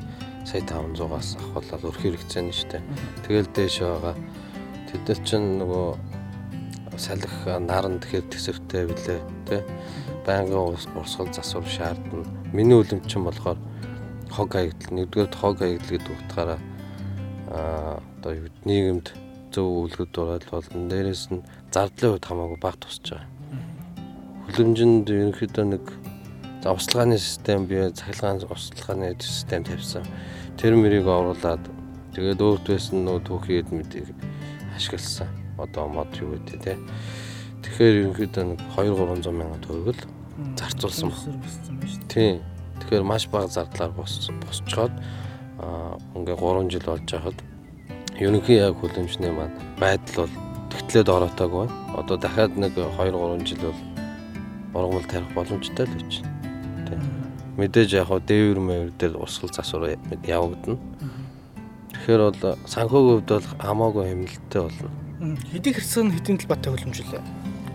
сая 0.43 0.63
500-аас 0.67 1.39
ахвал 1.39 1.87
өрх 1.87 2.01
хэрэгцээ 2.03 2.43
нь 2.43 2.51
шүү 2.51 2.69
дээ. 2.75 2.83
Тэгэл 3.23 3.49
дээш 3.55 3.77
байгаа. 3.87 4.15
Тэд 4.91 5.03
нар 5.07 5.21
чинь 5.23 5.49
нөгөө 5.63 5.87
салхи 6.99 7.55
наран 7.63 8.03
тэгэхээр 8.03 8.27
төсөвтэй 8.33 8.83
билээ 8.91 9.21
тий. 9.47 9.63
Байнгын 10.27 10.75
урсгал 10.99 11.31
засвар 11.31 11.69
шаардна. 11.69 12.27
Миний 12.51 12.75
үлэмж 12.75 13.07
чинь 13.07 13.23
болохоор 13.23 13.59
хог 14.31 14.49
хаягдл 14.53 14.95
нэгдүгээр 14.95 15.33
хог 15.35 15.59
хаягдл 15.59 15.91
гэдэг 15.93 16.13
утгаараа 16.15 16.61
аа 17.51 18.01
одоо 18.21 18.33
нийгэмд 18.65 19.07
зөв 19.53 19.67
үлгэр 19.85 20.09
дуурайл 20.13 20.49
болон 20.51 20.89
дээрэс 20.89 21.25
нь 21.33 21.47
зардлын 21.75 22.17
хувьд 22.17 22.29
хамаагүй 22.29 22.59
баг 22.61 22.77
тусч 22.81 23.05
байгаа 23.11 23.35
хүлэмжинд 24.45 25.09
ерөнхийдөө 25.09 25.65
нэг 25.65 25.85
за 26.63 26.77
услгааны 26.77 27.17
систем 27.19 27.65
бие 27.67 27.91
цахилгаан 27.91 28.45
услгааны 28.45 29.17
систем 29.19 29.65
тавьсан. 29.65 30.05
Тэр 30.61 30.77
мөрийг 30.77 31.09
оруулаад 31.09 31.65
тэгээд 32.13 32.45
өөрт 32.45 32.69
байсан 32.69 33.03
нөө 33.09 33.25
түүхийд 33.25 33.73
мэдээ 33.73 34.05
ашигласан. 34.77 35.29
Одоо 35.57 35.89
мод 35.89 36.13
юу 36.21 36.37
гэдэг 36.37 36.61
те. 36.61 36.77
Тэгэхээр 37.65 37.99
ерөнхийдөө 38.05 38.45
нэг 38.53 38.61
2 38.77 38.95
300 38.95 39.33
мянган 39.33 39.61
төгрөг 39.65 39.97
л 39.97 40.13
зарцуулсан 40.61 41.09
байна. 41.11 41.41
Тийм. 42.13 42.54
Тэгэхээр 42.95 43.11
маш 43.11 43.27
бага 43.27 43.51
зардлаар 43.51 43.91
бос 43.91 44.31
босчоод 44.47 44.95
ингээ 46.15 46.39
3 46.39 46.71
жил 46.71 46.87
болж 46.87 47.11
байхад 47.11 47.39
ерөнхий 48.23 48.63
яг 48.63 48.79
хүлэмжний 48.79 49.35
маань 49.35 49.59
байдал 49.83 50.31
бол 50.31 50.35
тэгтлээд 50.71 51.11
ороотойг 51.11 51.51
байна. 51.51 51.75
Одоо 51.99 52.17
дахиад 52.23 52.55
нэг 52.55 52.79
2 52.79 52.87
3 52.87 53.43
жил 53.51 53.75
бол 54.71 54.87
ургамал 54.87 55.11
тарих 55.11 55.35
боломжтой 55.35 55.91
л 55.91 55.99
гэж. 55.99 56.23
Тэ. 56.87 57.03
Мэдээж 57.59 57.99
яг 57.99 58.15
хоо 58.15 58.23
дээвэр 58.23 58.63
мэвэр 58.63 58.91
дээр 58.95 59.19
урсгал 59.19 59.51
засвар 59.51 59.99
явагдана. 60.23 60.79
Тэгэхээр 61.99 62.23
бол 62.31 62.55
санхүүгийн 62.63 63.27
хувьд 63.27 63.31
бол 63.35 63.49
хамаагүй 63.59 64.05
хэмнэлттэй 64.07 64.63
болно. 64.63 64.91
Хэдий 65.51 65.75
хэрцэн 65.75 66.15
хэдийн 66.15 66.39
талбайтай 66.39 66.71
хөлөмжлөө. 66.71 67.23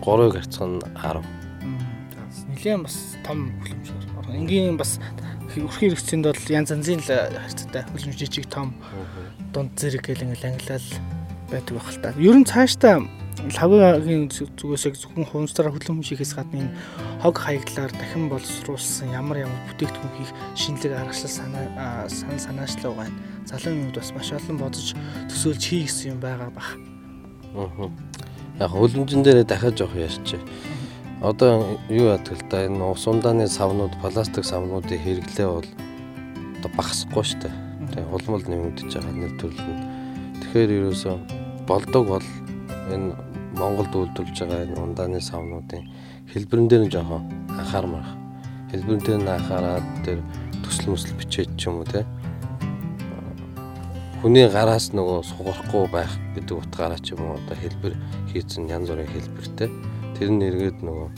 3-ыг 0.00 0.32
хэрцэн 0.32 0.80
10. 0.96 1.20
Нилээн 2.56 2.88
бас 2.88 3.20
том 3.20 3.52
хөлөмж. 3.60 4.09
Энгийн 4.28 4.76
бас 4.76 5.00
өрхийн 5.56 5.94
хэрэгцээнд 5.94 6.26
бол 6.28 6.52
янз 6.52 6.70
янзын 6.70 7.00
харьцаатай 7.00 7.82
хөлөмж 7.90 8.16
жижиг 8.18 8.46
том 8.46 8.74
дунд 9.52 9.74
зэрэг 9.78 10.06
гэл 10.06 10.24
ингээл 10.28 10.52
ангилал 10.52 10.88
байдаг 11.50 11.74
байх 11.74 11.90
л 11.90 12.02
та. 12.02 12.14
Ер 12.20 12.36
нь 12.38 12.46
цаашдаа 12.46 13.02
лавгагийн 13.48 14.28
зүгээс 14.30 14.84
яг 14.86 14.94
зөвхөн 15.00 15.26
хунцаараа 15.26 15.72
хөлөм 15.72 16.04
хийхээс 16.04 16.36
гадна 16.36 16.60
энэ 16.60 16.76
хог 17.24 17.36
хаягдлаар 17.40 17.92
дахин 17.96 18.28
боловсруулсан 18.28 19.10
ямар 19.10 19.48
ямар 19.48 19.60
бүтээгдэхүүн 19.72 20.14
хийх 20.20 20.32
шинэлэг 20.54 20.92
аргачлал 20.92 21.34
санаа 21.40 22.08
сан 22.08 22.36
санаачлаа 22.36 22.92
байна. 22.92 23.16
Залуун 23.48 23.90
юмуд 23.90 23.96
бас 23.96 24.12
маш 24.12 24.28
олон 24.36 24.56
бодож 24.60 24.92
төсөөлж 25.32 25.62
хий 25.64 25.82
гэсэн 25.88 26.12
юм 26.14 26.20
байгаа 26.20 26.50
бах. 26.52 26.76
Аа. 27.56 27.88
Яг 28.60 28.70
хөлөмжөн 28.70 29.24
дээрээ 29.24 29.46
дахиад 29.48 29.78
жоох 29.78 29.96
яарч. 29.96 30.36
Одоо 31.20 31.76
юу 31.92 32.16
яадаг 32.16 32.32
л 32.32 32.48
да 32.48 32.64
энэ 32.64 32.80
ус 32.80 33.04
ундааны 33.04 33.44
савнууд, 33.44 33.92
пластик 34.00 34.40
савнуудыг 34.40 34.96
хэрэглээ 35.04 35.48
бол 35.52 35.68
одоо 36.56 36.70
багасахгүй 36.72 37.24
шүү 37.28 37.40
дээ. 37.44 37.54
Тэгээ 37.92 38.08
улмал 38.08 38.44
нэмэгдэж 38.48 38.88
байгаа 38.88 39.12
нэг 39.20 39.36
төрөл 39.36 39.68
нь. 39.68 39.84
Тэгэхээр 40.40 40.70
ерөөсөө 40.80 41.16
болдог 41.68 42.04
бол 42.08 42.28
энэ 42.88 43.12
Монголд 43.52 43.92
үйлдвэрлэж 43.92 44.36
байгаа 44.40 44.64
энэ 44.64 44.80
ундааны 44.80 45.20
савнуудын 45.20 45.84
хэлбэрэн 46.32 46.68
дээр 46.72 46.82
нь 46.88 46.92
жоохон 46.96 47.28
анхаармаар. 47.52 48.08
Хэлбэрэн 48.72 49.04
дээр 49.04 49.20
нь 49.20 49.28
анхаараад 49.28 49.86
тэр 50.08 50.24
төсөл 50.64 50.96
мөсөл 50.96 51.20
бичээд 51.20 51.52
ч 51.60 51.68
юм 51.68 51.84
уу 51.84 51.88
те. 51.90 52.08
Хүний 54.24 54.48
гараас 54.48 54.96
нөгөө 54.96 55.20
сугарахгүй 55.20 55.84
байх 55.92 56.16
гэдэг 56.32 56.64
утгаараа 56.64 57.00
ч 57.04 57.12
юм 57.12 57.28
уу 57.28 57.36
одоо 57.36 57.56
хэлбэр 57.60 57.94
хийцэн 58.32 58.72
янз 58.72 58.88
бүрийн 58.88 59.12
хэлбэртэй. 59.12 59.68
Тэр 60.20 60.36
нь 60.36 60.44
эргээд 60.44 60.84
нөгөө 60.84 61.08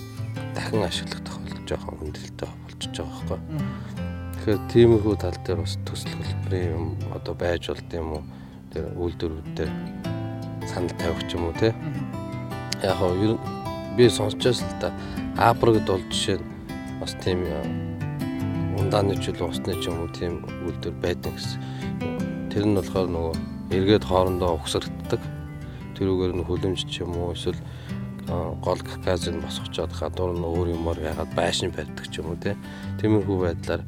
дахин 0.54 0.86
ашиглах 0.86 1.26
тохиолдол 1.26 1.66
жоохон 1.66 1.98
хүндрэлтэй 1.98 2.46
болчихж 2.46 3.02
байгаа 3.02 3.26
байхгүй. 3.34 3.40
Тэгэхээр 4.38 4.60
тиймэрхүү 4.70 5.14
тал 5.18 5.38
дээр 5.42 5.58
бас 5.58 5.74
төсөл 5.82 6.22
хэлбэрийн 6.22 6.70
юм 6.78 6.86
одоо 7.10 7.34
байж 7.34 7.66
болд 7.66 7.90
юм 7.98 8.08
уу 8.14 8.22
тэр 8.70 8.86
үйлдвэрүүд 8.94 9.48
дээр 9.58 9.72
санал 10.70 10.94
тавих 11.02 11.26
ч 11.26 11.34
юм 11.34 11.50
уу 11.50 11.54
те. 11.58 11.74
Яг 12.86 12.94
хоо 13.02 13.10
ер 13.18 13.34
нь 13.34 13.42
би 13.98 14.06
сонсчоос 14.06 14.62
л 14.62 14.78
да 14.78 14.94
Апрагд 15.34 15.82
бол 15.90 16.06
жишээ 16.06 16.38
нь 16.38 16.46
бас 17.02 17.18
тийм 17.18 17.42
ундааны 18.78 19.18
жил 19.18 19.34
усны 19.42 19.82
ч 19.82 19.90
юм 19.90 20.06
уу 20.06 20.14
тийм 20.14 20.46
үйлдвэр 20.62 20.94
байдаг 21.02 21.34
гэсэн. 21.34 21.58
Тэр 22.54 22.70
нь 22.70 22.78
болохоор 22.78 23.10
нөгөө 23.10 23.34
эргээд 23.74 24.06
хоорондоо 24.06 24.62
угсрагддаг. 24.62 25.18
Тэрүүгээр 25.98 26.38
нь 26.38 26.46
хүлэмж 26.46 26.86
ч 26.86 27.02
юм 27.02 27.18
уу 27.18 27.34
эсвэл 27.34 27.58
гол 28.64 28.80
газыг 29.04 29.36
босгочоод 29.42 29.92
гадуур 29.92 30.32
нь 30.36 30.46
өөр 30.46 30.68
юмор 30.76 30.98
ягаад 31.00 31.32
байшин 31.34 31.70
барьдаг 31.74 32.06
ч 32.10 32.20
юм 32.20 32.32
уу 32.32 32.38
тиймэрхүү 32.40 33.38
байдлаар 33.42 33.82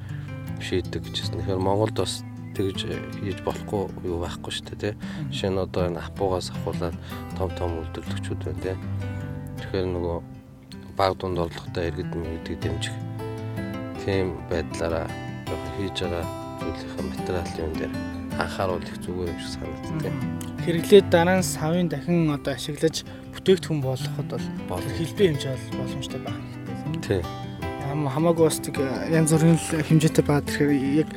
шийддэг 0.61 1.03
гэжсэн. 1.05 1.41
Тэгэхээр 1.41 1.61
Монголд 1.61 1.97
бас 1.99 2.25
тэгж 2.55 2.79
хийж 3.21 3.39
болохгүй 3.43 3.83
юу 4.07 4.23
байхгүй 4.23 4.53
шүү 4.55 4.67
дээ 4.71 4.81
тий. 4.81 4.95
Жишээ 5.31 5.51
нь 5.51 5.63
одоо 5.63 5.83
энэ 5.91 6.01
апуугаас 6.01 6.55
ахуулаад 6.55 6.97
том 7.37 7.51
том 7.59 7.71
үйлдвэрлэгчүүд 7.83 8.41
байна 8.45 8.63
тий. 8.63 8.77
Тэгэхээр 9.59 9.87
нөгөө 9.91 10.19
баг 10.97 11.13
дунд 11.19 11.39
орлоготой 11.43 11.91
иргэд 11.91 12.15
мэгдэг 12.15 12.57
дэмжих 12.63 12.97
тийм 14.05 14.39
байдлаараа 14.51 15.11
хийж 15.77 15.97
байгаа 16.07 16.25
зүйлийнхээ 16.61 17.03
материалын 17.11 17.65
юм 17.67 17.73
дээр 17.79 18.14
анхааруул 18.39 18.83
их 18.83 18.99
зүгээр 19.05 19.31
юм 19.31 19.39
шиг 19.41 19.53
санагддаг. 19.59 20.15
Хэрэглээд 20.65 21.07
дараа 21.11 21.39
нь 21.39 21.47
савын 21.47 21.89
дахин 21.89 22.33
одоо 22.33 22.55
ашиглаж 22.55 23.05
бүтээгдэхүүн 23.37 23.81
болгоход 23.85 24.31
бол 24.69 24.87
хэлбээ 24.99 25.29
хэмжээ 25.35 25.55
бол 25.55 25.79
боломжтой 25.85 26.21
байх 26.25 26.39
хэрэгтэй. 26.39 27.21
Тийм. 27.21 28.09
Хамаагүй 28.11 28.45
бас 28.49 28.59
тэг 28.59 28.77
янз 29.13 29.31
бүрийн 29.31 29.59
хэмжээтэй 29.61 30.25
баад 30.25 30.47
тэгэхээр 30.49 31.05
яг 31.05 31.09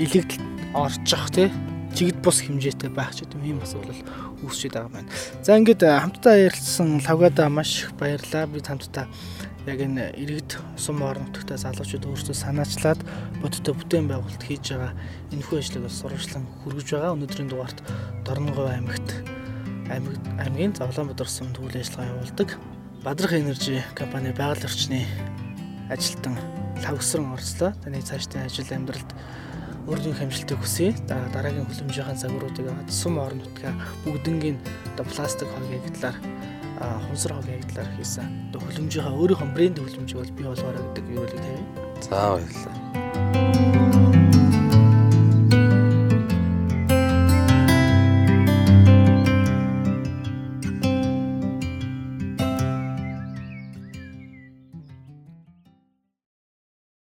илэгдэл 0.00 0.42
орчих 0.74 1.24
тий 1.30 1.48
чигд 1.94 2.18
бус 2.26 2.42
хэмжээтэй 2.42 2.90
байх 2.90 3.14
ч 3.14 3.22
гэдэм 3.22 3.42
ийм 3.46 3.58
асуудал 3.62 3.94
үүсчихэд 4.42 4.74
байгаа 4.74 4.92
байна. 4.98 5.10
За 5.46 5.54
ингээд 5.54 5.82
хамтдаа 5.86 6.34
ярилцсан 6.50 6.98
лавгада 7.06 7.46
маш 7.48 7.86
их 7.86 7.94
баярлалаа. 7.94 8.50
Бид 8.50 8.66
хамтдаа 8.66 9.06
яг 9.66 9.80
энэ 9.80 10.12
иргэд 10.20 10.60
сум 10.76 11.00
орон 11.00 11.32
нутагтай 11.32 11.56
залуучууд 11.56 12.04
өөрсдөө 12.04 12.36
санаачлаад 12.36 13.00
бодиттой 13.40 13.74
бүтээн 13.74 14.08
байгуулалт 14.12 14.44
хийж 14.44 14.76
байгаа 14.76 14.92
энэхүү 15.32 15.56
ажлыг 15.56 15.82
бас 15.88 15.96
сурвалжлан 16.04 16.44
хүргэж 16.60 16.88
байгаа. 16.92 17.16
Өнөөдрийн 17.16 17.48
дугаарт 17.48 17.78
Дорноговь 18.28 18.76
аймагт 18.76 19.08
аймаг 19.88 20.14
аймгийн 20.36 20.76
Зовлонбаатар 20.76 21.28
сум 21.32 21.48
төвлөрийн 21.56 21.80
ажиллагаа 21.80 22.12
явуулдаг 22.12 22.48
Бадрах 23.04 23.32
Энержи 23.32 23.80
компани 23.96 24.36
байгаль 24.36 24.68
орчны 24.68 25.08
ажилтан 25.88 26.36
лавгсран 26.84 27.32
орслоо. 27.32 27.72
Таны 27.84 28.04
цаашдын 28.04 28.44
ажил 28.44 28.68
амьдралд 28.68 29.10
өөрийн 29.88 30.16
хэмжилтийг 30.16 30.60
хүсье. 30.60 30.92
Дараагийн 31.08 31.68
хүлэмжийн 31.68 32.16
загваруудыг 32.16 32.68
сум 32.88 33.16
орон 33.16 33.44
нутгаа 33.44 33.72
бүгднгийн 34.04 34.60
пластик 34.96 35.48
хогийн 35.52 35.84
талаар 36.00 36.16
хунсар 37.06 37.32
хогийн 37.34 37.62
талаар 37.70 37.90
хийсэн. 37.96 38.26
Одоо 38.50 38.60
хөлөмжийнхаа 38.66 39.14
өөрийнхөө 39.14 39.54
брэнд 39.54 39.78
хөлөмжийг 39.78 40.18
бол 40.18 40.36
бий 40.36 40.46
болгоорой 40.46 40.84
гэдэг 40.94 41.04
л 41.14 41.38
тавь. 41.38 41.62
За 42.04 42.16
баярлалаа. 42.34 43.93